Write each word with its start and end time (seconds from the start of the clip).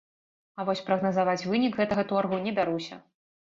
А 0.59 0.65
вось 0.69 0.81
прагназаваць 0.87 1.47
вынік 1.53 1.79
гэтага 1.83 2.09
торгу 2.15 2.43
не 2.49 2.57
бяруся. 2.59 3.01